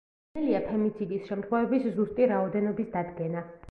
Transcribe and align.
ძნელია 0.37 0.61
ფემიციდის 0.69 1.29
შემთხვევების 1.33 1.89
ზუსტი 2.01 2.33
რაოდენობის 2.37 2.95
დადგენა. 2.99 3.51